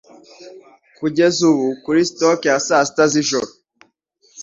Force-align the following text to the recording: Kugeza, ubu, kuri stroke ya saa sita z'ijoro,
Kugeza, 0.99 1.41
ubu, 1.51 1.67
kuri 1.83 1.99
stroke 2.09 2.45
ya 2.49 2.57
saa 2.67 2.85
sita 2.87 3.03
z'ijoro, 3.11 3.49